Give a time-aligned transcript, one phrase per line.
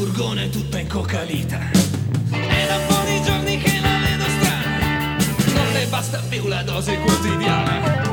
[0.00, 1.58] furgone tutta in cocalita.
[2.30, 5.16] È da buoni giorni che la vedo strana,
[5.52, 8.09] non le basta più la dose quotidiana.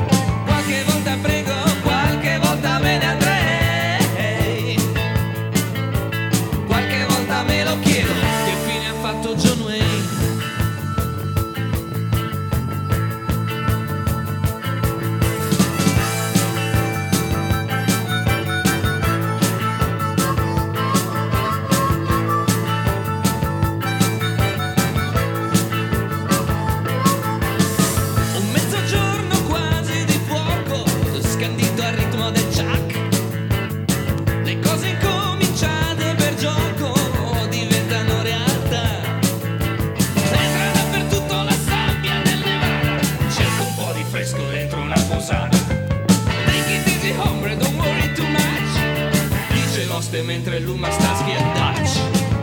[50.18, 51.74] notte mentre l'Uma sta a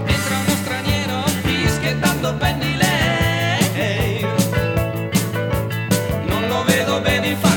[0.06, 4.20] Entra uno straniero fischiettando Penny Lane
[6.28, 7.55] Non lo vedo bene infatti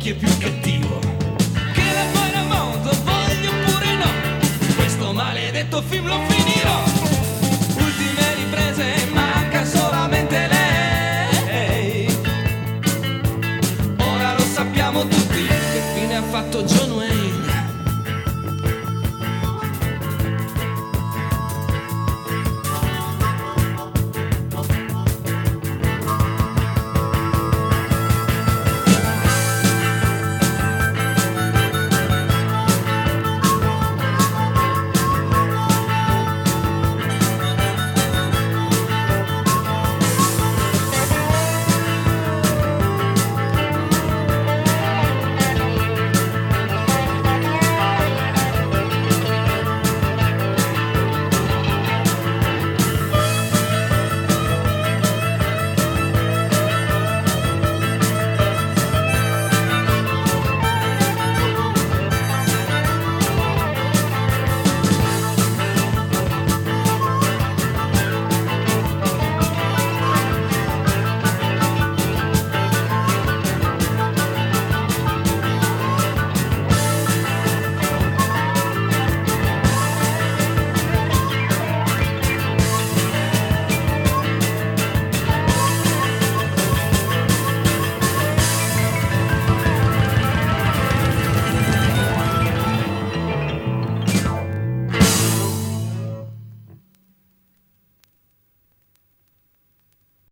[0.00, 0.98] chi è più cattivo.
[0.98, 6.99] Che la fai la moto, voglio oppure no, questo maledetto film lo finirò.